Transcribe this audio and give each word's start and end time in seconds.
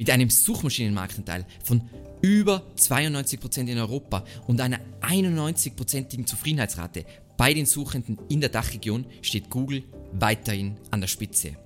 Mit 0.00 0.10
einem 0.10 0.30
Suchmaschinenmarktanteil 0.30 1.44
von 1.64 1.82
über 2.22 2.62
92% 2.76 3.66
in 3.66 3.78
Europa 3.78 4.24
und 4.46 4.60
einer 4.60 4.78
91%igen 5.00 6.24
Zufriedenheitsrate 6.24 7.04
bei 7.36 7.52
den 7.52 7.66
Suchenden 7.66 8.16
in 8.28 8.40
der 8.40 8.50
Dachregion 8.50 9.06
steht 9.22 9.50
Google 9.50 9.82
weiterhin 10.12 10.76
an 10.92 11.00
der 11.00 11.08
Spitze. 11.08 11.56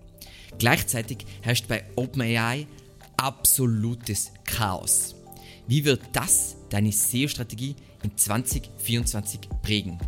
Gleichzeitig 0.58 1.26
herrscht 1.42 1.68
bei 1.68 1.84
OpenAI 1.94 2.66
absolutes 3.18 4.32
Chaos. 4.44 5.14
Wie 5.66 5.84
wird 5.84 6.00
das 6.14 6.56
deine 6.70 6.90
SEO-Strategie 6.90 7.76
in 8.02 8.16
2024 8.16 9.40
prägen? 9.60 9.98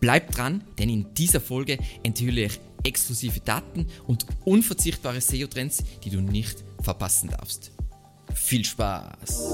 Bleib 0.00 0.32
dran, 0.32 0.64
denn 0.78 0.88
in 0.88 1.12
dieser 1.12 1.42
Folge 1.42 1.76
enthülle 2.02 2.46
ich 2.46 2.58
exklusive 2.84 3.40
Daten 3.40 3.86
und 4.06 4.24
unverzichtbare 4.46 5.20
SEO-Trends, 5.20 5.84
die 6.02 6.10
du 6.10 6.22
nicht 6.22 6.64
verpassen 6.82 7.30
darfst. 7.30 7.72
Viel 8.34 8.64
Spaß! 8.64 9.50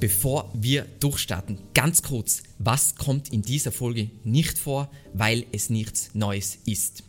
Bevor 0.00 0.50
wir 0.54 0.86
durchstarten, 0.98 1.58
ganz 1.74 2.02
kurz, 2.02 2.42
was 2.58 2.94
kommt 2.96 3.32
in 3.32 3.42
dieser 3.42 3.70
Folge 3.70 4.10
nicht 4.24 4.58
vor, 4.58 4.90
weil 5.12 5.44
es 5.52 5.68
nichts 5.68 6.14
Neues 6.14 6.58
ist. 6.64 7.02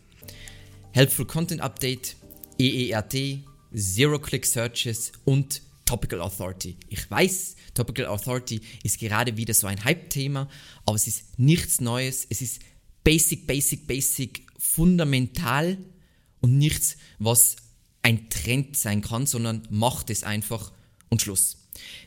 Helpful 0.92 1.24
Content 1.24 1.62
Update, 1.62 2.16
EERT, 2.60 3.44
Zero-Click 3.74 4.44
Searches 4.44 5.12
und 5.24 5.62
Topical 5.86 6.20
Authority. 6.20 6.76
Ich 6.90 7.10
weiß, 7.10 7.56
Topical 7.72 8.06
Authority 8.06 8.60
ist 8.82 8.98
gerade 8.98 9.38
wieder 9.38 9.54
so 9.54 9.66
ein 9.66 9.82
Hype-Thema, 9.82 10.48
aber 10.84 10.96
es 10.96 11.06
ist 11.06 11.38
nichts 11.38 11.80
Neues. 11.80 12.26
Es 12.28 12.42
ist 12.42 12.60
basic, 13.04 13.46
basic, 13.46 13.86
basic, 13.86 14.46
fundamental 14.74 15.78
und 16.40 16.56
nichts, 16.56 16.96
was 17.18 17.56
ein 18.00 18.30
Trend 18.30 18.76
sein 18.76 19.02
kann, 19.02 19.26
sondern 19.26 19.66
macht 19.70 20.10
es 20.10 20.24
einfach 20.24 20.72
und 21.10 21.20
Schluss. 21.20 21.58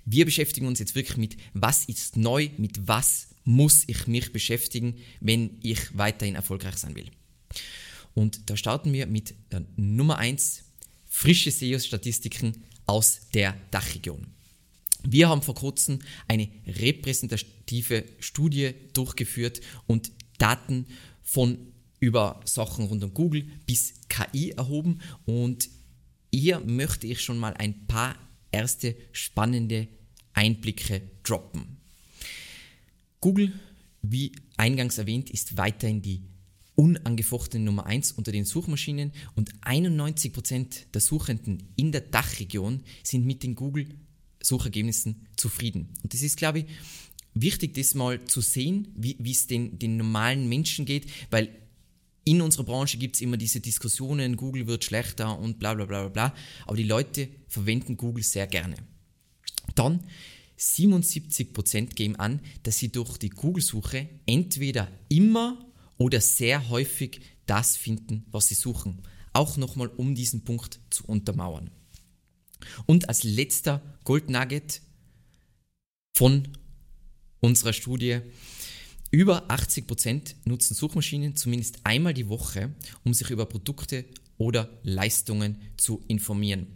Wir 0.06 0.26
beschäftigen 0.26 0.68
uns 0.68 0.80
jetzt 0.80 0.96
wirklich 0.96 1.18
mit, 1.18 1.38
was 1.54 1.86
ist 1.86 2.18
neu, 2.18 2.50
mit 2.58 2.88
was 2.88 3.28
muss 3.44 3.84
ich 3.88 4.08
mich 4.08 4.32
beschäftigen, 4.32 4.96
wenn 5.20 5.58
ich 5.62 5.96
weiterhin 5.96 6.36
erfolgreich 6.36 6.78
sein 6.78 6.96
will. 6.96 7.10
Und 8.16 8.50
da 8.50 8.58
starten 8.58 8.92
wir 8.94 9.06
mit 9.06 9.36
der 9.52 9.64
Nummer 9.76 10.18
1, 10.18 10.64
frische 11.06 11.52
SEO-Statistiken 11.52 12.64
aus 12.88 13.22
der 13.34 13.56
Dachregion. 13.72 14.28
Wir 15.04 15.30
haben 15.30 15.44
vor 15.44 15.56
kurzem 15.56 16.00
eine 16.28 16.50
repräsentative 16.66 18.06
Studie 18.20 18.74
durchgeführt 18.94 19.62
und 19.86 20.12
Daten 20.40 20.88
von 21.22 21.75
über 22.06 22.40
Sachen 22.46 22.86
rund 22.86 23.04
um 23.04 23.16
Google 23.16 23.48
bis 23.66 23.96
KI 24.10 24.52
erhoben 24.52 25.00
und 25.26 25.70
hier 26.32 26.60
möchte 26.60 27.08
ich 27.08 27.22
schon 27.22 27.40
mal 27.40 27.56
ein 27.56 27.88
paar 27.88 28.16
erste 28.52 28.96
spannende 29.12 29.88
Einblicke 30.34 31.02
droppen. 31.24 31.78
Google, 33.22 33.54
wie 34.04 34.34
eingangs 34.56 35.00
erwähnt, 35.00 35.32
ist 35.32 35.58
weiterhin 35.58 36.04
die 36.04 36.22
unangefochtene 36.76 37.66
Nummer 37.66 37.88
1 37.88 38.12
unter 38.12 38.32
den 38.32 38.46
Suchmaschinen 38.46 39.12
und 39.36 39.56
91% 39.62 40.92
der 40.94 41.02
Suchenden 41.02 41.70
in 41.76 41.92
der 41.92 42.02
Dachregion 42.02 42.84
sind 43.02 43.26
mit 43.26 43.42
den 43.42 43.56
Google-Suchergebnissen 43.56 45.26
zufrieden. 45.38 45.90
Und 46.04 46.14
das 46.14 46.22
ist, 46.22 46.38
glaube 46.38 46.60
ich, 46.60 46.66
wichtig, 47.34 47.74
das 47.74 47.96
mal 47.96 48.24
zu 48.26 48.42
sehen, 48.42 48.90
wie 48.96 49.32
es 49.32 49.48
den, 49.48 49.80
den 49.80 49.98
normalen 49.98 50.48
Menschen 50.48 50.86
geht, 50.86 51.08
weil 51.32 51.65
in 52.26 52.42
unserer 52.42 52.64
Branche 52.64 52.98
gibt 52.98 53.16
es 53.16 53.22
immer 53.22 53.38
diese 53.38 53.62
Diskussionen, 53.62 54.36
Google 54.36 54.68
wird 54.68 54.84
schlechter 54.84 55.38
und 55.38 55.60
bla 55.60 55.74
bla 55.76 55.86
bla 55.86 56.10
bla, 56.10 56.36
aber 56.66 56.76
die 56.76 56.84
Leute 56.84 57.30
verwenden 57.48 57.96
Google 57.96 58.24
sehr 58.24 58.48
gerne. 58.48 58.76
Dann 59.76 60.04
77% 60.58 61.94
geben 61.94 62.16
an, 62.16 62.40
dass 62.64 62.78
sie 62.78 62.92
durch 62.92 63.18
die 63.18 63.30
Google-Suche 63.30 64.10
entweder 64.26 64.92
immer 65.08 65.66
oder 65.98 66.20
sehr 66.20 66.70
häufig 66.70 67.22
das 67.46 67.78
finden, 67.78 68.26
was 68.32 68.48
sie 68.48 68.56
suchen. 68.56 69.02
Auch 69.34 69.58
nochmal, 69.58 69.88
um 69.88 70.16
diesen 70.16 70.44
Punkt 70.44 70.80
zu 70.90 71.06
untermauern. 71.06 71.70
Und 72.86 73.10
als 73.10 73.24
letzter 73.24 73.82
Gold 74.04 74.30
Nugget 74.30 74.82
von 76.14 76.48
unserer 77.42 77.74
Studie, 77.74 78.22
über 79.16 79.50
80% 79.50 80.36
nutzen 80.44 80.74
Suchmaschinen 80.74 81.38
zumindest 81.38 81.80
einmal 81.86 82.14
die 82.14 82.28
Woche, 82.28 82.76
um 83.06 83.14
sich 83.14 83.30
über 83.30 83.46
Produkte 83.46 84.04
oder 84.38 84.70
Leistungen 84.84 85.62
zu 85.78 86.04
informieren. 86.10 86.68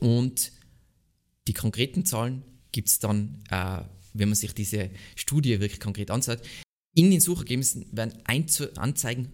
Und 0.00 0.50
die 1.46 1.52
konkreten 1.52 2.06
Zahlen 2.06 2.42
gibt 2.72 2.88
es 2.88 3.00
dann, 3.00 3.44
äh, 3.50 3.82
wenn 4.14 4.30
man 4.30 4.34
sich 4.34 4.54
diese 4.54 4.88
Studie 5.14 5.60
wirklich 5.60 5.78
konkret 5.78 6.10
anschaut. 6.10 6.40
In 6.94 7.10
den 7.10 7.20
Suchergebnissen 7.20 7.84
werden 7.92 8.14
Anzeigen 8.24 9.28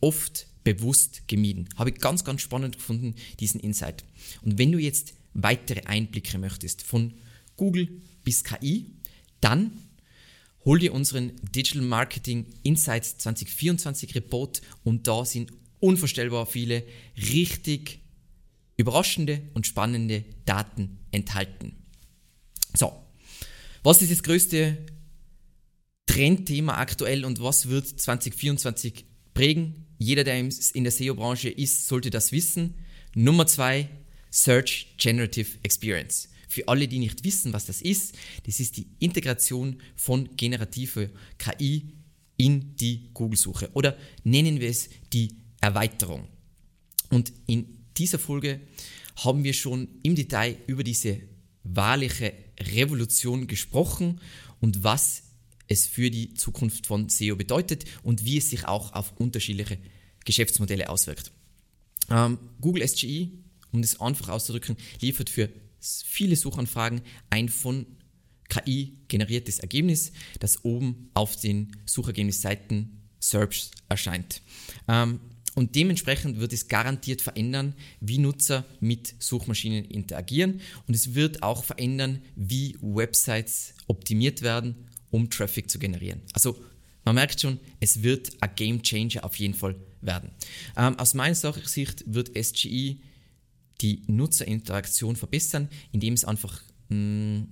oft 0.00 0.48
bewusst 0.64 1.28
gemieden. 1.28 1.68
Habe 1.76 1.90
ich 1.90 1.98
ganz, 2.00 2.24
ganz 2.24 2.42
spannend 2.42 2.78
gefunden, 2.78 3.14
diesen 3.38 3.60
Insight. 3.60 4.04
Und 4.42 4.58
wenn 4.58 4.72
du 4.72 4.78
jetzt 4.78 5.14
weitere 5.34 5.82
Einblicke 5.82 6.36
möchtest, 6.36 6.82
von 6.82 7.14
Google 7.56 8.02
bis 8.24 8.42
KI, 8.42 8.86
dann 9.40 9.70
hol 10.64 10.78
dir 10.78 10.92
unseren 10.92 11.32
Digital 11.54 11.82
Marketing 11.82 12.46
Insights 12.62 13.18
2024 13.18 14.14
Report 14.14 14.62
und 14.82 15.06
da 15.06 15.24
sind 15.24 15.52
unvorstellbar 15.80 16.46
viele 16.46 16.84
richtig 17.16 18.00
überraschende 18.76 19.42
und 19.54 19.66
spannende 19.66 20.24
Daten 20.46 20.98
enthalten. 21.12 21.76
So, 22.74 22.92
was 23.82 24.02
ist 24.02 24.10
das 24.10 24.22
größte 24.22 24.78
Trendthema 26.06 26.78
aktuell 26.78 27.24
und 27.24 27.40
was 27.42 27.68
wird 27.68 27.86
2024 27.86 29.04
prägen? 29.32 29.86
Jeder, 29.98 30.24
der 30.24 30.38
in 30.38 30.84
der 30.84 30.92
SEO-Branche 30.92 31.50
ist, 31.50 31.86
sollte 31.86 32.10
das 32.10 32.32
wissen. 32.32 32.74
Nummer 33.14 33.46
zwei, 33.46 33.88
Search 34.30 34.94
Generative 34.96 35.58
Experience. 35.62 36.28
Für 36.54 36.68
alle, 36.68 36.86
die 36.86 37.00
nicht 37.00 37.24
wissen, 37.24 37.52
was 37.52 37.66
das 37.66 37.82
ist, 37.82 38.14
das 38.46 38.60
ist 38.60 38.76
die 38.76 38.86
Integration 39.00 39.82
von 39.96 40.36
generativer 40.36 41.08
KI 41.36 41.82
in 42.36 42.76
die 42.76 43.10
Google-Suche 43.12 43.70
oder 43.72 43.98
nennen 44.22 44.60
wir 44.60 44.68
es 44.68 44.88
die 45.12 45.34
Erweiterung. 45.60 46.28
Und 47.10 47.32
in 47.48 47.66
dieser 47.96 48.20
Folge 48.20 48.60
haben 49.16 49.42
wir 49.42 49.52
schon 49.52 49.88
im 50.04 50.14
Detail 50.14 50.56
über 50.68 50.84
diese 50.84 51.22
wahrliche 51.64 52.32
Revolution 52.60 53.48
gesprochen 53.48 54.20
und 54.60 54.84
was 54.84 55.24
es 55.66 55.86
für 55.86 56.08
die 56.08 56.34
Zukunft 56.34 56.86
von 56.86 57.08
SEO 57.08 57.34
bedeutet 57.34 57.84
und 58.04 58.24
wie 58.24 58.38
es 58.38 58.50
sich 58.50 58.64
auch 58.64 58.92
auf 58.92 59.12
unterschiedliche 59.18 59.78
Geschäftsmodelle 60.24 60.88
auswirkt. 60.88 61.32
Ähm, 62.10 62.38
Google 62.60 62.86
SGE, 62.86 63.30
um 63.72 63.82
das 63.82 64.00
einfach 64.00 64.28
auszudrücken, 64.28 64.76
liefert 65.00 65.30
für 65.30 65.50
viele 66.06 66.36
Suchanfragen 66.36 67.02
ein 67.30 67.48
von 67.48 67.86
KI 68.48 68.98
generiertes 69.08 69.58
Ergebnis, 69.58 70.12
das 70.40 70.64
oben 70.64 71.10
auf 71.14 71.36
den 71.36 71.76
Suchergebnisseiten 71.86 73.02
SERPs 73.18 73.70
erscheint. 73.88 74.42
Ähm, 74.86 75.20
und 75.54 75.76
dementsprechend 75.76 76.40
wird 76.40 76.52
es 76.52 76.66
garantiert 76.66 77.22
verändern, 77.22 77.74
wie 78.00 78.18
Nutzer 78.18 78.64
mit 78.80 79.14
Suchmaschinen 79.20 79.84
interagieren. 79.84 80.60
Und 80.88 80.94
es 80.94 81.14
wird 81.14 81.44
auch 81.44 81.62
verändern, 81.62 82.20
wie 82.34 82.76
Websites 82.80 83.74
optimiert 83.86 84.42
werden 84.42 84.88
um 85.14 85.30
Traffic 85.30 85.70
zu 85.70 85.78
generieren. 85.78 86.22
Also 86.32 86.58
man 87.04 87.14
merkt 87.14 87.40
schon, 87.40 87.60
es 87.78 88.02
wird 88.02 88.30
ein 88.40 88.50
Game 88.56 88.82
Changer 88.82 89.24
auf 89.24 89.36
jeden 89.36 89.54
Fall 89.54 89.76
werden. 90.00 90.30
Ähm, 90.76 90.98
aus 90.98 91.14
meiner 91.14 91.36
Sicht 91.36 92.02
wird 92.06 92.36
SGE 92.36 92.96
die 93.80 94.02
Nutzerinteraktion 94.06 95.16
verbessern, 95.16 95.68
indem 95.92 96.14
es 96.14 96.24
einfach 96.24 96.62
mh, 96.88 96.96
mm, 96.96 97.48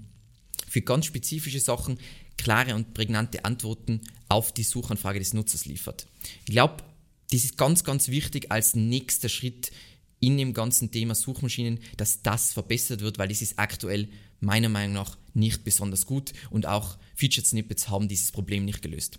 für 0.68 0.82
ganz 0.82 1.06
spezifische 1.06 1.60
Sachen 1.60 1.98
klare 2.36 2.74
und 2.74 2.94
prägnante 2.94 3.44
Antworten 3.44 4.00
auf 4.28 4.52
die 4.52 4.62
Suchanfrage 4.62 5.18
des 5.18 5.34
Nutzers 5.34 5.66
liefert. 5.66 6.06
Ich 6.46 6.52
glaube, 6.52 6.82
das 7.30 7.44
ist 7.44 7.56
ganz, 7.56 7.84
ganz 7.84 8.08
wichtig 8.08 8.50
als 8.50 8.74
nächster 8.74 9.28
Schritt 9.28 9.72
in 10.20 10.38
dem 10.38 10.54
ganzen 10.54 10.90
Thema 10.90 11.14
Suchmaschinen, 11.14 11.80
dass 11.96 12.22
das 12.22 12.52
verbessert 12.52 13.00
wird, 13.00 13.18
weil 13.18 13.28
das 13.28 13.42
ist 13.42 13.58
aktuell 13.58 14.08
meiner 14.40 14.68
Meinung 14.68 14.94
nach 14.94 15.18
nicht 15.34 15.64
besonders 15.64 16.06
gut 16.06 16.32
und 16.50 16.66
auch 16.66 16.96
Featured 17.14 17.46
Snippets 17.46 17.88
haben 17.88 18.08
dieses 18.08 18.32
Problem 18.32 18.64
nicht 18.64 18.82
gelöst. 18.82 19.18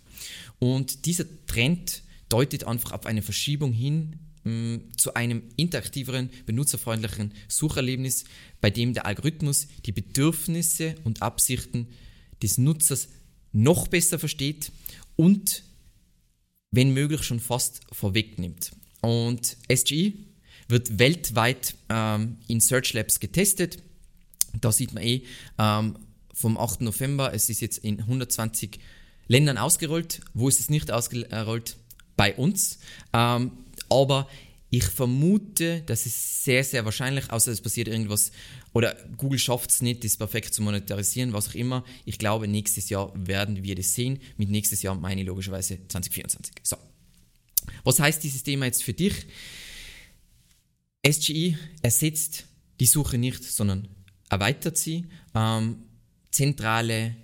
Und 0.58 1.06
dieser 1.06 1.24
Trend 1.46 2.02
deutet 2.28 2.64
einfach 2.64 2.92
auf 2.92 3.06
eine 3.06 3.22
Verschiebung 3.22 3.72
hin 3.72 4.18
mm, 4.44 4.76
zu 4.96 5.14
einem 5.14 5.42
interaktiveren, 5.56 6.30
benutzerfreundlichen 6.46 7.32
Sucherlebnis, 7.48 8.24
bei 8.60 8.70
dem 8.70 8.94
der 8.94 9.06
Algorithmus 9.06 9.68
die 9.84 9.92
Bedürfnisse 9.92 10.94
und 11.04 11.22
Absichten 11.22 11.88
des 12.42 12.58
Nutzers 12.58 13.08
noch 13.52 13.88
besser 13.88 14.18
versteht 14.18 14.72
und 15.16 15.62
wenn 16.70 16.92
möglich 16.92 17.22
schon 17.22 17.40
fast 17.40 17.80
vorwegnimmt. 17.92 18.72
und 19.00 19.56
SGE 19.72 20.14
wird 20.68 20.98
weltweit 20.98 21.74
ähm, 21.88 22.38
in 22.48 22.60
Search 22.60 22.94
Labs 22.94 23.20
getestet. 23.20 23.82
Da 24.60 24.72
sieht 24.72 24.94
man 24.94 25.02
eh 25.02 25.22
ähm, 25.58 25.98
vom 26.32 26.58
8. 26.58 26.80
November, 26.80 27.32
es 27.34 27.48
ist 27.48 27.60
jetzt 27.60 27.78
in 27.78 28.00
120 28.00 28.80
Ländern 29.26 29.58
ausgerollt. 29.58 30.20
Wo 30.32 30.48
ist 30.48 30.60
es 30.60 30.70
nicht 30.70 30.90
ausgerollt? 30.90 31.76
Bei 32.16 32.34
uns. 32.34 32.78
Ähm, 33.12 33.52
aber 33.88 34.28
ich 34.70 34.84
vermute, 34.84 35.82
dass 35.82 36.04
es 36.04 36.44
sehr, 36.44 36.64
sehr 36.64 36.84
wahrscheinlich, 36.84 37.30
außer 37.30 37.52
es 37.52 37.60
passiert 37.60 37.86
irgendwas, 37.86 38.32
oder 38.72 38.96
Google 39.16 39.38
schafft 39.38 39.70
es 39.70 39.82
nicht, 39.82 40.02
das 40.02 40.16
perfekt 40.16 40.52
zu 40.52 40.62
monetarisieren, 40.62 41.32
was 41.32 41.48
auch 41.50 41.54
immer. 41.54 41.84
Ich 42.04 42.18
glaube, 42.18 42.48
nächstes 42.48 42.88
Jahr 42.88 43.12
werden 43.14 43.62
wir 43.62 43.76
das 43.76 43.94
sehen. 43.94 44.18
Mit 44.36 44.50
nächstes 44.50 44.82
Jahr 44.82 44.96
meine 44.96 45.20
ich 45.20 45.26
logischerweise 45.28 45.78
2024. 45.86 46.56
So. 46.64 46.76
Was 47.84 48.00
heißt 48.00 48.24
dieses 48.24 48.42
Thema 48.42 48.66
jetzt 48.66 48.82
für 48.82 48.92
dich? 48.92 49.14
SGE 51.06 51.56
ersetzt 51.82 52.46
die 52.80 52.86
Suche 52.86 53.16
nicht, 53.16 53.44
sondern 53.44 53.88
erweitert 54.28 54.76
sie. 54.76 55.06
Ähm, 55.34 55.84
zentrale, 56.32 57.14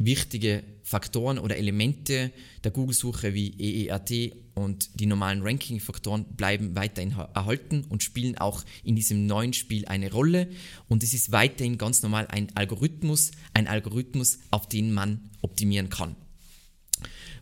wichtige 0.00 0.64
Faktoren 0.82 1.38
oder 1.38 1.56
Elemente 1.56 2.32
der 2.64 2.70
Google-Suche 2.70 3.34
wie 3.34 3.54
EEAT 3.58 4.34
und 4.54 4.98
die 4.98 5.06
normalen 5.06 5.42
Ranking-Faktoren 5.42 6.24
bleiben 6.36 6.74
weiterhin 6.74 7.12
erhalten 7.12 7.84
und 7.88 8.02
spielen 8.02 8.38
auch 8.38 8.64
in 8.82 8.96
diesem 8.96 9.26
neuen 9.26 9.52
Spiel 9.52 9.86
eine 9.86 10.10
Rolle. 10.10 10.48
Und 10.88 11.04
es 11.04 11.14
ist 11.14 11.32
weiterhin 11.32 11.78
ganz 11.78 12.02
normal 12.02 12.26
ein 12.28 12.48
Algorithmus, 12.56 13.30
ein 13.54 13.68
Algorithmus, 13.68 14.38
auf 14.50 14.68
den 14.68 14.92
man 14.92 15.30
optimieren 15.42 15.90
kann. 15.90 16.16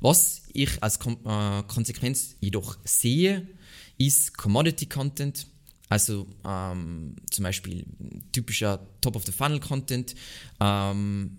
Was 0.01 0.43
ich 0.53 0.83
als 0.83 0.99
Kon 0.99 1.17
äh, 1.25 1.63
Konsequenz 1.63 2.37
jedoch 2.41 2.77
sehe, 2.85 3.47
ist 3.99 4.37
Commodity 4.37 4.87
Content, 4.87 5.47
also 5.89 6.29
ähm, 6.45 7.17
zum 7.31 7.45
Beispiel 7.45 7.85
typischer 8.33 8.87
Top-of-the-Funnel-Content 9.01 10.15
ähm, 10.61 11.39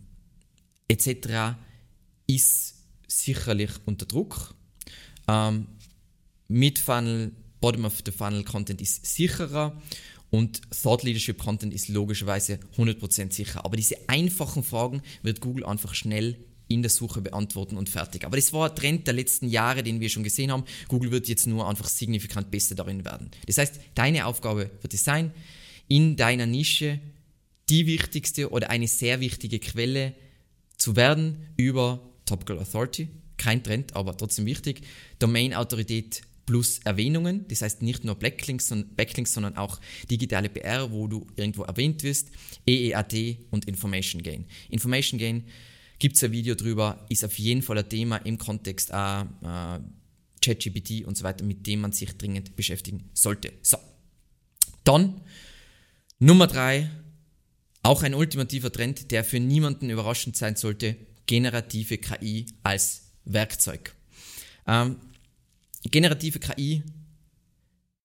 etc. 0.90 1.56
ist 2.28 2.76
sicherlich 3.08 3.72
unter 3.86 4.06
Druck. 4.06 4.54
Ähm, 5.28 5.68
Mid-Funnel, 6.50 7.32
Bottom-of-the-Funnel-Content 7.62 8.82
ist 8.82 9.06
sicherer 9.06 9.82
und 10.32 10.62
Thought 10.72 11.04
Leadership 11.04 11.38
Content 11.38 11.74
ist 11.74 11.88
logischerweise 11.88 12.60
100% 12.78 13.34
sicher. 13.34 13.64
Aber 13.66 13.78
diese 13.78 13.98
einfachen 14.08 14.64
Fragen 14.64 15.02
wird 15.24 15.42
Google 15.42 15.66
einfach 15.66 15.94
schnell 15.94 16.38
in 16.68 16.84
der 16.84 16.92
Suche 16.92 17.22
beantworten 17.22 17.78
und 17.78 17.90
fertig. 17.90 18.26
Aber 18.26 18.38
das 18.38 18.54
war 18.54 18.70
ein 18.70 18.76
Trend 18.76 19.08
der 19.08 19.16
letzten 19.16 19.48
Jahre, 19.48 19.82
den 19.82 20.00
wir 20.00 20.10
schon 20.10 20.24
gesehen 20.24 20.52
haben. 20.52 20.66
Google 20.88 21.12
wird 21.12 21.28
jetzt 21.28 21.48
nur 21.48 21.68
einfach 21.68 21.88
signifikant 21.88 22.52
besser 22.52 22.76
darin 22.76 23.06
werden. 23.06 23.32
Das 23.48 23.58
heißt, 23.58 23.80
deine 23.96 24.28
Aufgabe 24.28 24.70
wird 24.82 24.94
es 24.94 25.04
sein, 25.04 25.32
in 25.88 26.16
deiner 26.16 26.46
Nische 26.46 27.00
die 27.70 27.88
wichtigste 27.88 28.52
oder 28.52 28.70
eine 28.70 28.88
sehr 28.88 29.20
wichtige 29.20 29.60
Quelle 29.60 30.14
zu 30.80 30.96
werden 30.96 31.48
über 31.56 32.02
Topical 32.26 32.58
Authority. 32.58 33.10
Kein 33.38 33.64
Trend, 33.64 33.96
aber 33.96 34.18
trotzdem 34.18 34.48
wichtig. 34.48 34.82
Domain-Autorität 35.20 36.24
plus 36.48 36.80
Erwähnungen, 36.84 37.46
das 37.48 37.62
heißt 37.62 37.84
nicht 37.84 38.04
nur 38.04 38.16
Backlinks, 38.16 38.74
Backlinks, 38.96 39.34
sondern 39.34 39.56
auch 39.56 39.80
digitale 40.10 40.50
PR, 40.50 40.92
wo 40.92 41.08
du 41.08 41.28
irgendwo 41.36 41.62
erwähnt 41.62 42.02
wirst, 42.02 42.30
EEAT 42.66 43.38
und 43.52 43.66
Information 43.66 44.24
Gain. 44.24 44.46
Information 44.70 45.20
Gain 45.20 45.44
Gibt 46.00 46.16
es 46.16 46.24
ein 46.24 46.32
Video 46.32 46.56
drüber, 46.56 47.06
ist 47.10 47.26
auf 47.26 47.38
jeden 47.38 47.62
Fall 47.62 47.78
ein 47.78 47.90
Thema 47.90 48.18
im 48.18 48.38
Kontext 48.38 48.94
auch 48.94 49.26
äh, 49.44 49.80
ChatGPT 50.42 51.06
und 51.06 51.18
so 51.18 51.26
weiter, 51.26 51.44
mit 51.44 51.68
dem 51.68 51.82
man 51.82 51.92
sich 51.92 52.18
dringend 52.18 52.56
beschäftigen 52.56 53.10
sollte. 53.14 53.52
So, 53.62 53.78
dann 54.86 55.20
Nummer 56.18 56.48
drei, 56.48 56.90
auch 57.84 58.04
ein 58.04 58.14
ultimativer 58.14 58.72
Trend, 58.72 59.12
der 59.12 59.24
für 59.24 59.40
niemanden 59.40 59.90
überraschend 59.90 60.38
sein 60.38 60.56
sollte, 60.56 60.96
generative 61.26 61.98
KI 61.98 62.46
als 62.64 63.12
Werkzeug. 63.26 63.96
Ähm, 64.68 64.98
generative 65.84 66.40
KI 66.40 66.84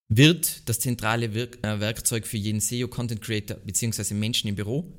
wird 0.09 0.69
das 0.69 0.81
zentrale 0.81 1.35
Werk 1.35 1.59
äh, 1.63 1.81
Werkzeug 1.81 2.27
für 2.27 2.37
jeden 2.37 2.61
SEO, 2.61 2.89
Content 2.89 3.23
Creator 3.23 3.57
bzw. 3.57 4.15
Menschen 4.15 4.49
im 4.49 4.55
Büro 4.55 4.93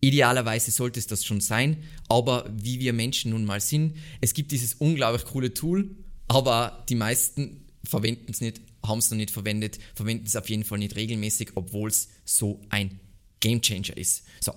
Idealerweise 0.00 0.70
sollte 0.70 0.98
es 0.98 1.06
das 1.06 1.24
schon 1.24 1.40
sein, 1.42 1.84
aber 2.08 2.50
wie 2.56 2.80
wir 2.80 2.94
Menschen 2.94 3.32
nun 3.32 3.44
mal 3.44 3.60
sind, 3.60 3.96
es 4.22 4.32
gibt 4.32 4.50
dieses 4.50 4.74
unglaublich 4.74 5.24
coole 5.26 5.52
Tool, 5.52 5.90
aber 6.26 6.84
die 6.88 6.94
meisten 6.94 7.66
verwenden 7.84 8.30
es 8.30 8.40
nicht, 8.40 8.62
haben 8.82 8.98
es 8.98 9.10
noch 9.10 9.18
nicht 9.18 9.30
verwendet, 9.30 9.78
verwenden 9.94 10.24
es 10.26 10.36
auf 10.36 10.48
jeden 10.48 10.64
Fall 10.64 10.78
nicht 10.78 10.96
regelmäßig, 10.96 11.50
obwohl 11.54 11.90
es 11.90 12.08
so 12.24 12.62
ein 12.70 12.98
Gamechanger 13.40 13.96
ist. 13.96 14.24
So. 14.40 14.52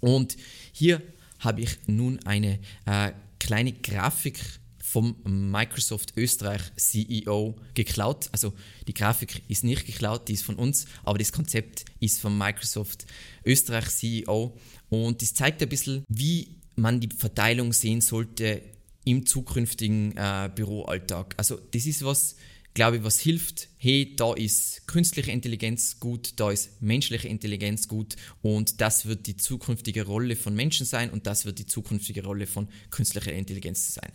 Und 0.00 0.36
hier 0.72 1.02
habe 1.40 1.62
ich 1.62 1.78
nun 1.86 2.20
eine 2.24 2.58
äh, 2.86 3.12
kleine 3.38 3.72
Grafik 3.72 4.40
vom 4.78 5.16
Microsoft 5.24 6.12
Österreich 6.16 6.60
CEO 6.76 7.56
geklaut. 7.74 8.28
Also 8.32 8.52
die 8.86 8.94
Grafik 8.94 9.42
ist 9.48 9.64
nicht 9.64 9.86
geklaut, 9.86 10.28
die 10.28 10.34
ist 10.34 10.44
von 10.44 10.54
uns, 10.54 10.86
aber 11.02 11.18
das 11.18 11.32
Konzept 11.32 11.84
ist 12.00 12.20
vom 12.20 12.38
Microsoft 12.38 13.06
Österreich 13.44 13.88
CEO 13.88 14.56
und 14.90 15.20
das 15.20 15.34
zeigt 15.34 15.62
ein 15.62 15.68
bisschen, 15.68 16.04
wie 16.08 16.60
man 16.76 17.00
die 17.00 17.08
Verteilung 17.08 17.72
sehen 17.72 18.00
sollte 18.00 18.62
im 19.04 19.26
zukünftigen 19.26 20.16
äh, 20.16 20.50
Büroalltag. 20.54 21.34
Also 21.36 21.58
das 21.72 21.86
ist 21.86 22.04
was, 22.04 22.36
glaube 22.74 22.98
ich, 22.98 23.04
was 23.04 23.20
hilft. 23.20 23.68
Hey, 23.78 24.14
da 24.16 24.34
ist 24.34 24.86
künstliche 24.86 25.30
Intelligenz 25.30 26.00
gut, 26.00 26.34
da 26.36 26.50
ist 26.50 26.82
menschliche 26.82 27.28
Intelligenz 27.28 27.88
gut 27.88 28.16
und 28.42 28.80
das 28.80 29.06
wird 29.06 29.26
die 29.26 29.36
zukünftige 29.36 30.04
Rolle 30.04 30.36
von 30.36 30.54
Menschen 30.54 30.84
sein 30.84 31.10
und 31.10 31.26
das 31.26 31.44
wird 31.44 31.60
die 31.60 31.66
zukünftige 31.66 32.24
Rolle 32.24 32.46
von 32.46 32.68
künstlicher 32.90 33.32
Intelligenz 33.32 33.94
sein. 33.94 34.12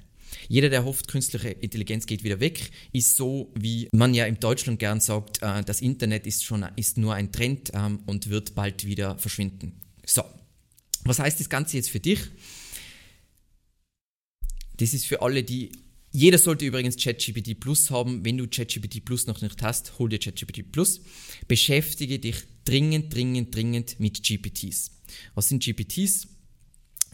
Jeder, 0.48 0.70
der 0.70 0.84
hofft, 0.84 1.08
künstliche 1.08 1.50
Intelligenz 1.50 2.06
geht 2.06 2.24
wieder 2.24 2.40
weg, 2.40 2.70
ist 2.92 3.16
so, 3.16 3.52
wie 3.56 3.88
man 3.94 4.14
ja 4.14 4.26
in 4.26 4.40
Deutschland 4.40 4.78
gern 4.78 5.00
sagt, 5.00 5.42
äh, 5.42 5.64
das 5.64 5.82
Internet 5.82 6.28
ist, 6.28 6.44
schon, 6.44 6.66
ist 6.76 6.98
nur 6.98 7.16
ein 7.16 7.32
Trend 7.32 7.72
ähm, 7.74 8.02
und 8.06 8.30
wird 8.30 8.54
bald 8.54 8.86
wieder 8.86 9.18
verschwinden. 9.18 9.82
So, 10.06 10.24
was 11.04 11.20
heißt 11.20 11.40
das 11.40 11.50
Ganze 11.50 11.78
jetzt 11.78 11.90
für 11.90 12.00
dich? 12.00 12.20
Das 14.78 14.94
ist 14.94 15.08
für 15.08 15.22
alle, 15.22 15.44
die 15.44 15.72
jeder 16.12 16.38
sollte 16.38 16.66
übrigens 16.66 16.98
ChatGPT 16.98 17.60
Plus 17.60 17.92
haben. 17.92 18.26
Wenn 18.26 18.38
du 18.38 18.48
ChatGPT 18.48 19.06
Plus 19.06 19.28
noch 19.28 19.42
nicht 19.42 19.62
hast, 19.62 20.00
hol 20.00 20.10
dir 20.10 20.20
ChatGPT 20.20 20.72
Plus. 20.72 21.02
Beschäftige 21.48 22.20
dich 22.20 22.36
dringend, 22.66 23.14
dringend, 23.14 23.54
dringend 23.54 24.00
mit 24.00 24.24
GPTs. 24.24 24.92
Was 25.36 25.50
sind 25.50 25.64
GPTs? 25.64 26.28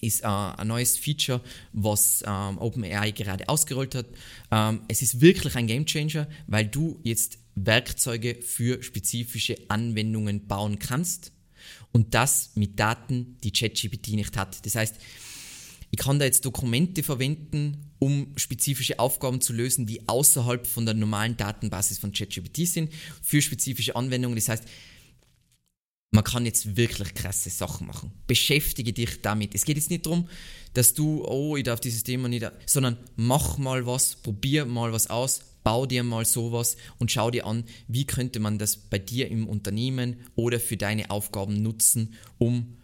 ist 0.02 0.24
äh, 0.24 0.28
ein 0.28 0.68
neues 0.68 0.98
Feature, 0.98 1.42
was 1.74 2.24
ähm, 2.28 2.58
OpenAI 2.58 3.12
gerade 3.12 3.48
ausgerollt 3.50 3.96
hat. 3.96 4.08
Ähm, 4.52 4.82
es 4.88 5.02
ist 5.02 5.22
wirklich 5.22 5.56
ein 5.56 5.68
Gamechanger, 5.68 6.28
weil 6.48 6.68
du 6.68 7.00
jetzt 7.04 7.40
Werkzeuge 7.56 8.36
für 8.42 8.84
spezifische 8.84 9.58
Anwendungen 9.70 10.48
bauen 10.48 10.80
kannst 10.80 11.32
und 11.92 12.14
das 12.14 12.52
mit 12.56 12.80
Daten, 12.80 13.38
die 13.44 13.52
ChatGPT 13.52 14.10
nicht 14.10 14.36
hat. 14.38 14.66
Das 14.66 14.76
heißt, 14.76 14.96
ich 15.96 16.02
kann 16.02 16.20
da 16.20 16.26
jetzt 16.26 16.44
Dokumente 16.44 17.04
verwenden, 17.04 17.90
um 18.00 18.34
spezifische 18.36 19.00
Aufgaben 19.00 19.40
zu 19.40 19.54
lösen, 19.54 19.86
die 19.86 20.10
außerhalb 20.10 20.68
von 20.68 20.86
der 20.86 20.94
normalen 20.94 21.38
Datenbasis 21.38 22.00
von 22.00 22.12
ChatGPT 22.12 22.68
sind, 22.68 22.92
für 23.22 23.42
spezifische 23.42 23.96
Anwendungen. 23.96 24.36
Das 24.36 24.50
heißt, 24.50 24.66
man 26.12 26.26
kann 26.26 26.46
jetzt 26.46 26.76
wirklich 26.76 27.14
krasse 27.14 27.50
Sachen 27.50 27.88
machen. 27.88 28.12
Beschäftige 28.28 28.92
dich 28.92 29.22
damit. 29.22 29.56
Es 29.56 29.64
geht 29.64 29.78
jetzt 29.78 29.90
nicht 29.90 30.06
darum, 30.06 30.28
dass 30.74 30.96
du, 30.96 31.24
oh, 31.24 31.56
ich 31.56 31.64
darf 31.64 31.80
dieses 31.80 32.04
Thema 32.04 32.28
nicht, 32.28 32.46
sondern 32.66 32.98
mach 33.16 33.58
mal 33.58 33.86
was, 33.86 34.18
probier 34.18 34.66
mal 34.66 34.92
was 34.92 35.10
aus, 35.10 35.40
bau 35.64 35.86
dir 35.86 36.04
mal 36.04 36.26
sowas 36.26 36.76
und 37.00 37.10
schau 37.10 37.32
dir 37.32 37.46
an, 37.46 37.64
wie 37.88 38.04
könnte 38.04 38.42
man 38.42 38.60
das 38.60 38.76
bei 38.76 39.00
dir 39.00 39.32
im 39.32 39.48
Unternehmen 39.48 40.18
oder 40.36 40.60
für 40.60 40.76
deine 40.76 41.10
Aufgaben 41.10 41.64
nutzen, 41.64 42.16
um 42.38 42.76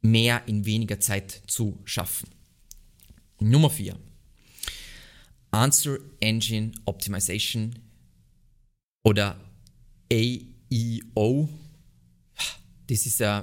mehr 0.00 0.46
in 0.46 0.64
weniger 0.64 1.00
Zeit 1.00 1.42
zu 1.46 1.78
schaffen. 1.84 2.28
Nummer 3.40 3.70
4. 3.70 3.96
Answer 5.50 5.98
Engine 6.20 6.72
Optimization 6.84 7.78
oder 9.04 9.40
AEO 10.12 11.48
das 12.88 13.06
ist 13.06 13.20
äh, 13.20 13.42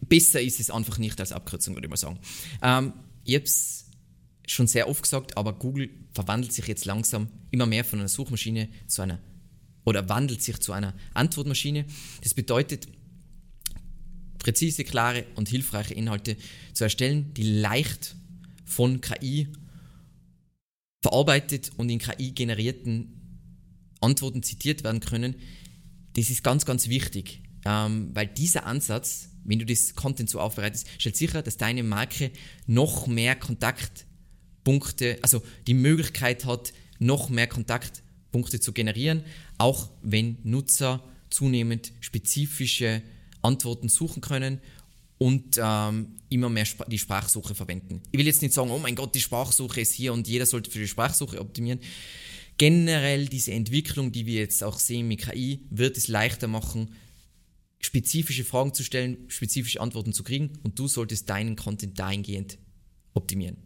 besser 0.00 0.40
ist 0.40 0.60
es 0.60 0.70
einfach 0.70 0.98
nicht 0.98 1.18
als 1.20 1.32
Abkürzung, 1.32 1.74
würde 1.74 1.86
ich 1.86 1.90
mal 1.90 1.96
sagen. 1.96 2.18
Ähm, 2.60 2.92
ich 3.24 3.34
habe 3.36 3.44
es 3.44 3.86
schon 4.46 4.66
sehr 4.66 4.88
oft 4.88 5.02
gesagt, 5.02 5.36
aber 5.36 5.52
Google 5.54 5.88
verwandelt 6.12 6.52
sich 6.52 6.66
jetzt 6.66 6.84
langsam 6.84 7.28
immer 7.50 7.66
mehr 7.66 7.84
von 7.84 8.00
einer 8.00 8.08
Suchmaschine 8.08 8.68
zu 8.88 9.02
einer 9.02 9.20
oder 9.84 10.08
wandelt 10.08 10.42
sich 10.42 10.58
zu 10.60 10.72
einer 10.72 10.94
Antwortmaschine. 11.14 11.86
Das 12.22 12.34
bedeutet, 12.34 12.88
präzise, 14.42 14.84
klare 14.84 15.24
und 15.36 15.48
hilfreiche 15.48 15.94
Inhalte 15.94 16.36
zu 16.74 16.84
erstellen, 16.84 17.32
die 17.34 17.44
leicht 17.44 18.16
von 18.64 19.00
KI 19.00 19.48
verarbeitet 21.00 21.70
und 21.76 21.88
in 21.90 21.98
KI 21.98 22.32
generierten 22.32 23.22
Antworten 24.00 24.42
zitiert 24.42 24.84
werden 24.84 25.00
können, 25.00 25.36
das 26.14 26.28
ist 26.28 26.44
ganz, 26.44 26.66
ganz 26.66 26.88
wichtig, 26.88 27.42
ähm, 27.64 28.10
weil 28.14 28.26
dieser 28.26 28.66
Ansatz, 28.66 29.30
wenn 29.44 29.58
du 29.58 29.66
das 29.66 29.94
Content 29.94 30.28
so 30.28 30.40
aufbereitest, 30.40 30.86
stellt 30.98 31.16
sicher, 31.16 31.42
dass 31.42 31.56
deine 31.56 31.82
Marke 31.82 32.30
noch 32.66 33.06
mehr 33.06 33.34
Kontaktpunkte, 33.34 35.18
also 35.22 35.42
die 35.66 35.74
Möglichkeit 35.74 36.44
hat, 36.44 36.72
noch 36.98 37.30
mehr 37.30 37.46
Kontaktpunkte 37.46 38.60
zu 38.60 38.72
generieren, 38.72 39.24
auch 39.58 39.90
wenn 40.02 40.38
Nutzer 40.44 41.02
zunehmend 41.30 41.92
spezifische 42.00 43.02
Antworten 43.42 43.88
suchen 43.88 44.20
können 44.20 44.60
und 45.18 45.58
ähm, 45.62 46.16
immer 46.30 46.48
mehr 46.48 46.66
die 46.88 46.98
Sprachsuche 46.98 47.54
verwenden. 47.54 48.02
Ich 48.10 48.18
will 48.18 48.26
jetzt 48.26 48.42
nicht 48.42 48.54
sagen, 48.54 48.70
oh 48.70 48.78
mein 48.78 48.94
Gott, 48.96 49.14
die 49.14 49.20
Sprachsuche 49.20 49.80
ist 49.80 49.92
hier 49.92 50.12
und 50.12 50.26
jeder 50.26 50.46
sollte 50.46 50.70
für 50.70 50.78
die 50.78 50.88
Sprachsuche 50.88 51.40
optimieren. 51.40 51.80
Generell 52.58 53.26
diese 53.26 53.52
Entwicklung, 53.52 54.12
die 54.12 54.26
wir 54.26 54.40
jetzt 54.40 54.62
auch 54.64 54.78
sehen 54.78 55.08
mit 55.08 55.22
KI, 55.22 55.66
wird 55.70 55.96
es 55.96 56.08
leichter 56.08 56.48
machen, 56.48 56.94
spezifische 57.78 58.44
Fragen 58.44 58.74
zu 58.74 58.84
stellen, 58.84 59.18
spezifische 59.28 59.80
Antworten 59.80 60.12
zu 60.12 60.22
kriegen 60.22 60.58
und 60.62 60.78
du 60.78 60.88
solltest 60.88 61.28
deinen 61.28 61.56
Content 61.56 61.98
dahingehend 61.98 62.58
optimieren. 63.14 63.56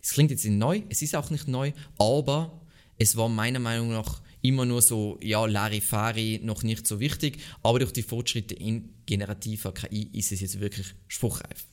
Das 0.00 0.10
klingt 0.10 0.30
jetzt 0.30 0.44
nicht 0.44 0.58
neu, 0.58 0.82
es 0.88 1.02
ist 1.02 1.14
auch 1.14 1.30
nicht 1.30 1.48
neu, 1.48 1.72
aber 1.98 2.66
es 2.98 3.16
war 3.16 3.28
meiner 3.28 3.60
Meinung 3.60 3.90
nach 3.90 4.22
immer 4.48 4.64
nur 4.64 4.82
so, 4.82 5.18
ja, 5.22 5.44
Larifari 5.44 6.40
noch 6.42 6.62
nicht 6.62 6.86
so 6.86 7.00
wichtig, 7.00 7.38
aber 7.62 7.78
durch 7.78 7.92
die 7.92 8.02
Fortschritte 8.02 8.54
in 8.54 8.94
generativer 9.06 9.72
KI 9.72 10.08
ist 10.12 10.32
es 10.32 10.40
jetzt 10.40 10.58
wirklich 10.58 10.86
spruchreif. 11.06 11.66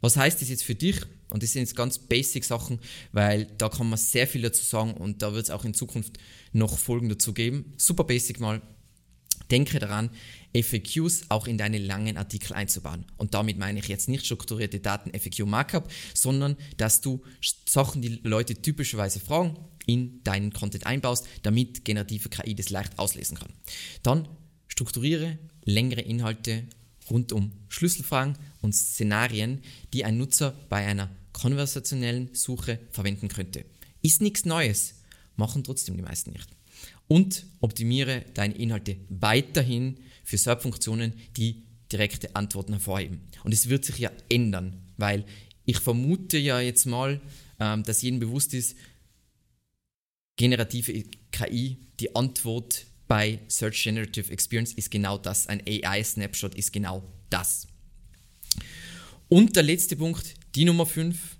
Was 0.00 0.16
heißt 0.16 0.40
das 0.40 0.48
jetzt 0.48 0.64
für 0.64 0.74
dich? 0.74 1.00
Und 1.30 1.42
das 1.42 1.52
sind 1.52 1.62
jetzt 1.62 1.76
ganz 1.76 1.98
basic 1.98 2.44
Sachen, 2.44 2.78
weil 3.12 3.46
da 3.58 3.68
kann 3.68 3.88
man 3.88 3.98
sehr 3.98 4.26
viel 4.26 4.42
dazu 4.42 4.62
sagen 4.64 4.94
und 4.94 5.22
da 5.22 5.32
wird 5.32 5.44
es 5.44 5.50
auch 5.50 5.64
in 5.64 5.74
Zukunft 5.74 6.18
noch 6.52 6.78
Folgen 6.78 7.08
dazu 7.08 7.32
geben. 7.32 7.72
Super 7.76 8.04
basic 8.04 8.38
mal. 8.40 8.60
Denke 9.50 9.78
daran, 9.78 10.10
FAQs 10.54 11.26
auch 11.28 11.46
in 11.46 11.58
deine 11.58 11.78
langen 11.78 12.16
Artikel 12.16 12.54
einzubauen. 12.54 13.04
Und 13.16 13.34
damit 13.34 13.58
meine 13.58 13.80
ich 13.80 13.88
jetzt 13.88 14.08
nicht 14.08 14.24
strukturierte 14.24 14.80
Daten 14.80 15.10
FAQ 15.18 15.46
Markup, 15.46 15.90
sondern 16.14 16.56
dass 16.76 17.00
du 17.00 17.22
Sachen, 17.68 18.00
die 18.02 18.20
Leute 18.22 18.54
typischerweise 18.54 19.20
fragen, 19.20 19.58
in 19.86 20.22
deinen 20.24 20.52
Content 20.52 20.86
einbaust, 20.86 21.26
damit 21.42 21.84
generative 21.84 22.28
KI 22.28 22.54
das 22.54 22.70
leicht 22.70 22.98
auslesen 22.98 23.36
kann. 23.36 23.52
Dann 24.02 24.28
strukturiere 24.68 25.38
längere 25.64 26.00
Inhalte 26.00 26.64
rund 27.10 27.32
um 27.32 27.52
Schlüsselfragen 27.68 28.36
und 28.60 28.74
Szenarien, 28.74 29.60
die 29.92 30.04
ein 30.04 30.18
Nutzer 30.18 30.54
bei 30.68 30.86
einer 30.86 31.10
konversationellen 31.32 32.30
Suche 32.32 32.78
verwenden 32.90 33.28
könnte. 33.28 33.64
Ist 34.02 34.20
nichts 34.20 34.44
Neues, 34.44 34.94
machen 35.36 35.64
trotzdem 35.64 35.96
die 35.96 36.02
meisten 36.02 36.32
nicht. 36.32 36.48
Und 37.08 37.44
optimiere 37.60 38.24
deine 38.34 38.54
Inhalte 38.54 38.96
weiterhin 39.08 39.98
für 40.24 40.38
SERP-Funktionen, 40.38 41.14
die 41.36 41.64
direkte 41.90 42.34
Antworten 42.34 42.72
hervorheben. 42.72 43.20
Und 43.44 43.52
es 43.52 43.68
wird 43.68 43.84
sich 43.84 43.98
ja 43.98 44.10
ändern, 44.30 44.80
weil 44.96 45.24
ich 45.64 45.78
vermute 45.78 46.38
ja 46.38 46.60
jetzt 46.60 46.86
mal, 46.86 47.20
ähm, 47.60 47.82
dass 47.82 48.02
jedem 48.02 48.18
bewusst 48.18 48.54
ist, 48.54 48.76
generative 50.36 51.04
KI, 51.30 51.78
die 52.00 52.14
Antwort 52.14 52.86
bei 53.08 53.40
Search 53.48 53.82
Generative 53.82 54.32
Experience 54.32 54.72
ist 54.72 54.90
genau 54.90 55.18
das. 55.18 55.46
Ein 55.46 55.62
AI-Snapshot 55.66 56.54
ist 56.54 56.72
genau 56.72 57.02
das. 57.30 57.66
Und 59.28 59.56
der 59.56 59.62
letzte 59.62 59.96
Punkt, 59.96 60.34
die 60.54 60.64
Nummer 60.64 60.86
5. 60.86 61.36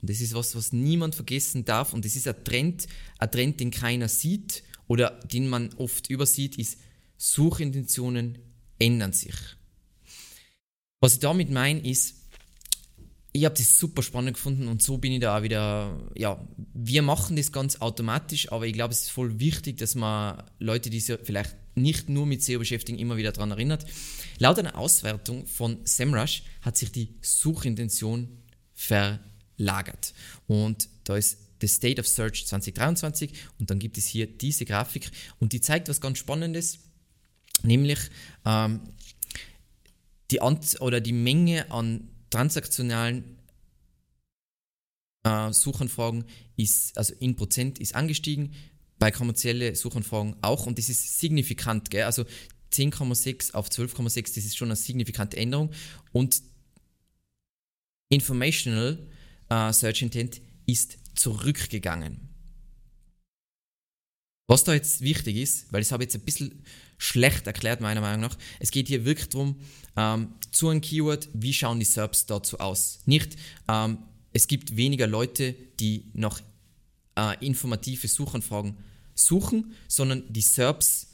Und 0.00 0.10
das 0.10 0.20
ist 0.20 0.34
was, 0.34 0.54
was 0.54 0.72
niemand 0.72 1.14
vergessen 1.14 1.64
darf. 1.64 1.92
Und 1.92 2.04
das 2.04 2.16
ist 2.16 2.26
ein 2.26 2.44
Trend, 2.44 2.86
ein 3.18 3.30
Trend, 3.30 3.60
den 3.60 3.70
keiner 3.70 4.08
sieht 4.08 4.62
oder 4.86 5.20
den 5.24 5.48
man 5.48 5.72
oft 5.74 6.10
übersieht, 6.10 6.58
ist 6.58 6.78
Suchintentionen 7.16 8.38
ändern 8.78 9.12
sich. 9.12 9.34
Was 11.00 11.14
ich 11.14 11.20
damit 11.20 11.50
meine, 11.50 11.80
ist, 11.80 12.16
ich 13.32 13.44
habe 13.44 13.54
das 13.54 13.78
super 13.78 14.02
spannend 14.02 14.34
gefunden 14.34 14.68
und 14.68 14.82
so 14.82 14.98
bin 14.98 15.12
ich 15.12 15.20
da 15.20 15.38
auch 15.38 15.42
wieder, 15.42 16.10
ja, 16.16 16.44
wir 16.82 17.02
machen 17.02 17.36
das 17.36 17.52
ganz 17.52 17.76
automatisch, 17.80 18.50
aber 18.50 18.66
ich 18.66 18.72
glaube, 18.72 18.92
es 18.92 19.02
ist 19.02 19.10
voll 19.10 19.38
wichtig, 19.38 19.76
dass 19.78 19.94
man 19.94 20.42
Leute, 20.58 20.88
die 20.88 21.00
sich 21.00 21.18
vielleicht 21.22 21.54
nicht 21.74 22.08
nur 22.08 22.26
mit 22.26 22.42
SEO 22.42 22.58
beschäftigen, 22.58 22.98
immer 22.98 23.16
wieder 23.16 23.32
daran 23.32 23.50
erinnert. 23.50 23.84
Laut 24.38 24.58
einer 24.58 24.76
Auswertung 24.76 25.46
von 25.46 25.78
SEMrush 25.84 26.42
hat 26.62 26.76
sich 26.76 26.90
die 26.90 27.14
Suchintention 27.20 28.28
verlagert 28.74 30.14
und 30.46 30.88
da 31.04 31.16
ist 31.16 31.38
The 31.60 31.68
State 31.68 32.00
of 32.00 32.08
Search 32.08 32.46
2023 32.46 33.32
und 33.58 33.70
dann 33.70 33.78
gibt 33.78 33.98
es 33.98 34.06
hier 34.06 34.26
diese 34.26 34.64
Grafik 34.64 35.10
und 35.38 35.52
die 35.52 35.60
zeigt 35.60 35.88
was 35.90 36.00
ganz 36.00 36.18
Spannendes, 36.18 36.78
nämlich 37.62 37.98
ähm, 38.46 38.80
die, 40.30 40.40
Ant 40.40 40.80
oder 40.80 41.00
die 41.02 41.12
Menge 41.12 41.70
an 41.70 42.08
transaktionalen 42.30 43.39
äh, 45.24 45.52
Suchanfragen 45.52 46.24
ist, 46.56 46.96
also 46.96 47.14
in 47.20 47.36
Prozent 47.36 47.78
ist 47.78 47.94
angestiegen, 47.94 48.54
bei 48.98 49.10
kommerziellen 49.10 49.74
Suchanfragen 49.74 50.36
auch 50.42 50.66
und 50.66 50.78
das 50.78 50.88
ist 50.88 51.18
signifikant, 51.18 51.90
gell? 51.90 52.04
also 52.04 52.24
10,6 52.72 53.54
auf 53.54 53.68
12,6, 53.68 54.34
das 54.34 54.44
ist 54.44 54.56
schon 54.56 54.68
eine 54.68 54.76
signifikante 54.76 55.36
Änderung 55.36 55.70
und 56.12 56.42
Informational 58.10 58.98
uh, 59.52 59.72
Search 59.72 60.02
Intent 60.02 60.40
ist 60.66 60.98
zurückgegangen. 61.14 62.28
Was 64.48 64.64
da 64.64 64.74
jetzt 64.74 65.00
wichtig 65.00 65.36
ist, 65.36 65.72
weil 65.72 65.80
das 65.80 65.92
habe 65.92 66.02
ich 66.02 66.08
jetzt 66.08 66.20
ein 66.20 66.24
bisschen 66.24 66.64
schlecht 66.98 67.46
erklärt, 67.46 67.80
meiner 67.80 68.00
Meinung 68.00 68.20
nach, 68.20 68.36
es 68.58 68.72
geht 68.72 68.88
hier 68.88 69.04
wirklich 69.04 69.28
darum, 69.28 69.60
ähm, 69.96 70.34
zu 70.50 70.68
einem 70.68 70.80
Keyword, 70.80 71.28
wie 71.32 71.52
schauen 71.52 71.78
die 71.78 71.86
SERPs 71.86 72.26
dazu 72.26 72.58
aus? 72.58 73.00
Nicht, 73.06 73.36
ähm, 73.68 73.98
es 74.32 74.46
gibt 74.46 74.76
weniger 74.76 75.06
Leute, 75.06 75.54
die 75.78 76.10
nach 76.14 76.40
äh, 77.16 77.44
informative 77.44 78.08
Suchanfragen 78.08 78.76
suchen, 79.14 79.72
sondern 79.88 80.24
die 80.32 80.40
SERPs, 80.40 81.08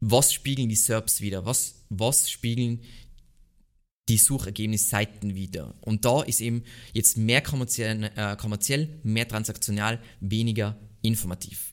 was 0.00 0.32
spiegeln 0.32 0.68
die 0.68 0.76
SERPs 0.76 1.20
wieder? 1.20 1.46
Was, 1.46 1.84
was 1.88 2.30
spiegeln 2.30 2.80
die 4.08 4.18
Suchergebnisseiten 4.18 5.34
wieder? 5.34 5.74
Und 5.80 6.04
da 6.04 6.22
ist 6.22 6.40
eben 6.40 6.64
jetzt 6.92 7.16
mehr 7.16 7.40
kommerziell, 7.40 8.10
äh, 8.16 8.36
kommerziell 8.36 9.00
mehr 9.02 9.28
transaktional, 9.28 10.00
weniger 10.20 10.78
informativ. 11.02 11.72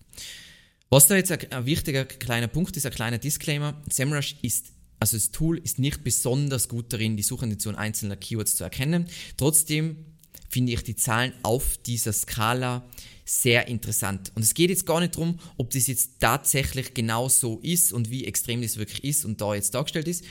Was 0.90 1.08
da 1.08 1.16
jetzt 1.16 1.32
ein, 1.32 1.52
ein 1.52 1.66
wichtiger 1.66 2.06
kleiner 2.06 2.48
Punkt 2.48 2.76
ist, 2.78 2.86
ein 2.86 2.92
kleiner 2.92 3.18
Disclaimer. 3.18 3.82
SEMrush 3.90 4.36
ist 4.42 4.74
also 5.00 5.18
das 5.18 5.32
Tool 5.32 5.58
ist 5.58 5.80
nicht 5.80 6.04
besonders 6.04 6.70
gut 6.70 6.94
darin, 6.94 7.18
die 7.18 7.24
Suchintention 7.24 7.76
einzelner 7.76 8.16
Keywords 8.16 8.56
zu 8.56 8.64
erkennen. 8.64 9.08
Trotzdem 9.36 10.06
finde 10.52 10.74
ich 10.74 10.84
die 10.84 10.96
Zahlen 10.96 11.34
auf 11.44 11.78
dieser 11.78 12.12
Skala 12.12 12.86
sehr 13.24 13.70
interessant. 13.70 14.32
Und 14.36 14.42
es 14.42 14.54
geht 14.54 14.70
jetzt 14.70 14.86
gar 14.86 15.00
nicht 15.00 15.16
darum, 15.16 15.40
ob 15.58 15.70
das 15.72 15.88
jetzt 15.88 16.20
tatsächlich 16.20 16.94
genau 16.94 17.30
so 17.30 17.60
ist 17.60 17.94
und 17.94 18.10
wie 18.12 18.26
extrem 18.26 18.62
das 18.62 18.76
wirklich 18.76 19.04
ist 19.06 19.24
und 19.24 19.40
da 19.40 19.56
jetzt 19.56 19.74
dargestellt 19.74 20.10
ist. 20.10 20.26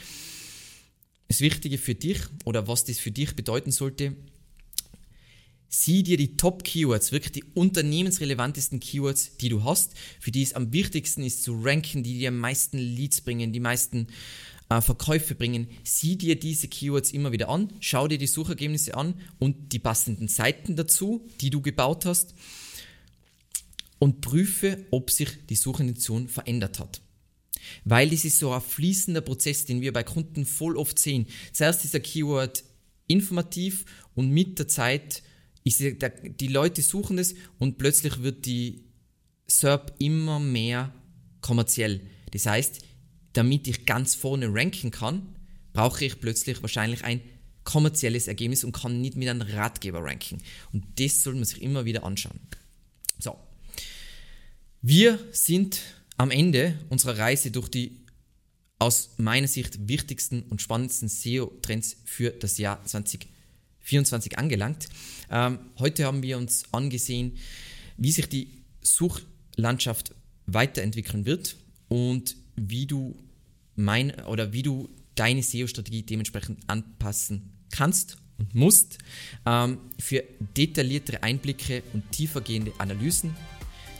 Das 1.29 1.41
Wichtige 1.41 1.79
für 1.79 1.95
dich 1.95 2.19
oder 2.45 2.69
was 2.69 2.85
das 2.85 2.99
für 2.99 3.11
dich 3.11 3.35
bedeuten 3.35 3.71
sollte, 3.71 4.15
sieh 5.69 6.03
dir 6.03 6.19
die 6.19 6.37
Top-Keywords, 6.37 7.13
wirklich 7.13 7.33
die 7.33 7.45
unternehmensrelevantesten 7.55 8.81
Keywords, 8.81 9.37
die 9.39 9.49
du 9.49 9.65
hast, 9.65 9.93
für 10.19 10.33
die 10.33 10.43
es 10.43 10.53
am 10.53 10.73
wichtigsten 10.73 11.23
ist 11.23 11.45
zu 11.45 11.59
ranken, 11.63 12.03
die 12.03 12.19
dir 12.19 12.29
am 12.29 12.39
meisten 12.39 12.77
Leads 12.77 13.23
bringen, 13.23 13.53
die 13.53 13.61
meisten 13.61 14.09
äh, 14.71 14.81
Verkäufe 14.81 15.35
bringen. 15.35 15.69
Sieh 15.85 16.17
dir 16.17 16.39
diese 16.39 16.69
Keywords 16.69 17.11
immer 17.11 17.33
wieder 17.33 17.49
an, 17.49 17.73
schau 17.81 18.09
dir 18.09 18.19
die 18.19 18.27
Suchergebnisse 18.27 18.95
an 18.95 19.15
und 19.39 19.73
die 19.73 19.79
passenden 19.79 20.29
Seiten 20.29 20.77
dazu, 20.77 21.27
die 21.41 21.51
du 21.51 21.61
gebaut 21.61 22.07
hast 22.07 22.35
und 23.99 24.21
prüfe, 24.21 24.87
ob 24.91 25.11
sich 25.11 25.29
die 25.49 25.57
Suchintention 25.57 26.29
verändert 26.29 26.79
hat. 26.79 27.03
Weil 27.85 28.11
das 28.11 28.25
ist 28.25 28.39
so 28.39 28.53
ein 28.53 28.63
fließender 28.63 29.21
Prozess, 29.21 29.67
den 29.67 29.81
wir 29.81 29.93
bei 29.93 30.03
Kunden 30.05 30.47
voll 30.47 30.77
oft 30.77 30.99
sehen. 30.99 31.27
Zuerst 31.53 31.85
ist 31.85 31.93
der 31.93 32.01
Keyword 32.01 32.65
informativ 33.07 33.85
und 34.15 34.31
mit 34.31 34.59
der 34.59 34.69
Zeit 34.69 35.23
ist 35.65 35.81
der, 35.81 36.11
die 36.11 36.47
Leute 36.47 36.81
suchen 36.81 37.19
es 37.19 37.35
und 37.59 37.77
plötzlich 37.77 38.23
wird 38.23 38.47
die 38.47 38.85
SERP 39.47 39.95
immer 39.99 40.39
mehr 40.39 40.95
kommerziell. 41.41 42.01
Das 42.31 42.47
heißt, 42.47 42.83
damit 43.33 43.69
ich 43.69 43.87
ganz 43.87 44.15
vorne 44.15 44.53
ranken 44.53 44.91
kann, 44.91 45.35
brauche 45.73 46.05
ich 46.05 46.21
plötzlich 46.21 46.63
wahrscheinlich 46.63 47.05
ein 47.05 47.21
kommerzielles 47.65 48.27
Ergebnis 48.27 48.65
und 48.65 48.73
kann 48.73 49.01
nicht 49.01 49.17
mit 49.17 49.29
einem 49.29 49.43
Ratgeber 49.43 50.03
ranken. 50.03 50.39
Und 50.73 50.85
das 50.99 51.23
soll 51.23 51.35
man 51.35 51.45
sich 51.45 51.63
immer 51.63 51.85
wieder 51.85 52.05
anschauen. 52.05 52.41
So. 53.19 53.37
Wir 54.83 55.19
sind 55.31 55.81
am 56.17 56.31
Ende 56.31 56.79
unserer 56.89 57.19
Reise 57.19 57.51
durch 57.51 57.69
die 57.69 58.01
aus 58.79 59.11
meiner 59.19 59.47
Sicht 59.47 59.89
wichtigsten 59.89 60.43
und 60.45 60.63
spannendsten 60.63 61.09
SEO-Trends 61.09 61.99
für 62.07 62.31
das 62.31 62.57
Jahr 62.57 62.79
2020 62.85 63.29
24 63.91 64.39
angelangt. 64.39 64.89
Ähm, 65.31 65.59
heute 65.79 66.05
haben 66.05 66.23
wir 66.23 66.39
uns 66.39 66.65
angesehen, 66.73 67.39
wie 67.97 68.13
sich 68.13 68.29
die 68.29 68.51
Suchlandschaft 68.83 70.15
weiterentwickeln 70.47 71.27
wird 71.27 71.57
und 71.89 72.37
wie 72.69 72.87
du 72.87 73.17
mein 73.75 74.15
oder 74.27 74.53
wie 74.53 74.63
du 74.63 74.89
deine 75.15 75.43
SEO-Strategie 75.43 76.03
dementsprechend 76.03 76.59
anpassen 76.67 77.53
kannst 77.71 78.19
und 78.39 78.55
musst. 78.55 78.99
Ähm, 79.47 79.79
für 79.99 80.25
detailliertere 80.57 81.23
Einblicke 81.23 81.83
und 81.93 82.11
tiefergehende 82.13 82.73
Analysen 82.79 83.35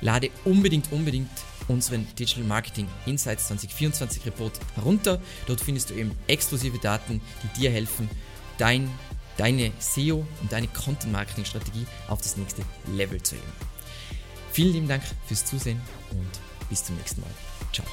lade 0.01 0.31
unbedingt, 0.45 0.93
unbedingt 0.93 1.31
unseren 1.69 2.07
Digital 2.19 2.45
Marketing 2.45 2.87
Insights 3.07 3.47
2024 3.49 4.27
Report 4.27 4.59
herunter. 4.75 5.21
Dort 5.47 5.61
findest 5.61 5.91
du 5.91 5.95
eben 5.95 6.13
exklusive 6.27 6.79
Daten, 6.79 7.21
die 7.43 7.61
dir 7.61 7.71
helfen, 7.71 8.09
dein, 8.59 8.91
deine 9.37 9.73
SEO 9.79 10.27
und 10.41 10.53
deine 10.53 10.69
Content 10.69 11.13
Marketing 11.13 11.45
Strategie 11.45 11.87
auf 12.09 12.21
das 12.21 12.37
nächste 12.37 12.63
Level 12.95 13.23
zu 13.23 13.37
heben. 13.37 13.53
Vielen 14.53 14.73
lieben 14.73 14.89
Dank 14.89 15.03
fürs 15.27 15.45
Zusehen 15.45 15.81
und 16.11 16.69
bis 16.69 16.85
zum 16.85 16.97
nächsten 16.97 17.21
Mal. 17.21 17.31
Ciao. 17.73 17.87